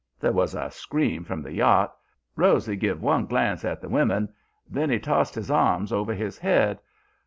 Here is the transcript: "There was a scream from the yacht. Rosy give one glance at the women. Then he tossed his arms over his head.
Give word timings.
"There 0.19 0.31
was 0.31 0.55
a 0.55 0.71
scream 0.71 1.23
from 1.25 1.43
the 1.43 1.53
yacht. 1.53 1.95
Rosy 2.35 2.75
give 2.75 3.03
one 3.03 3.27
glance 3.27 3.63
at 3.63 3.81
the 3.81 3.87
women. 3.87 4.29
Then 4.67 4.89
he 4.89 4.97
tossed 4.97 5.35
his 5.35 5.51
arms 5.51 5.93
over 5.93 6.15
his 6.15 6.39
head. 6.39 6.79